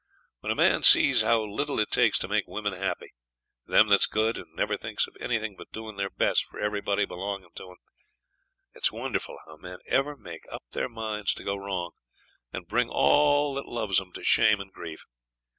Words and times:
When 0.39 0.51
a 0.51 0.55
man 0.55 0.81
sees 0.81 1.21
how 1.21 1.43
little 1.43 1.79
it 1.79 1.91
takes 1.91 2.17
to 2.17 2.27
make 2.27 2.45
women 2.47 2.73
happy 2.73 3.13
them 3.67 3.87
that's 3.87 4.07
good 4.07 4.35
and 4.35 4.51
never 4.55 4.75
thinks 4.75 5.05
of 5.05 5.15
anything 5.19 5.55
but 5.55 5.69
doing 5.71 5.95
their 5.95 6.09
best 6.09 6.43
for 6.45 6.59
everybody 6.59 7.05
belonging 7.05 7.51
to 7.57 7.69
'em 7.69 7.75
it's 8.73 8.91
wonderful 8.91 9.37
how 9.45 9.57
men 9.57 9.77
ever 9.85 10.17
make 10.17 10.45
up 10.51 10.63
their 10.71 10.89
minds 10.89 11.35
to 11.35 11.43
go 11.43 11.55
wrong 11.55 11.91
and 12.51 12.65
bring 12.65 12.89
all 12.89 13.53
that 13.53 13.67
loves 13.67 13.99
them 13.99 14.11
to 14.13 14.23
shame 14.23 14.59
and 14.59 14.73
grief. 14.73 15.05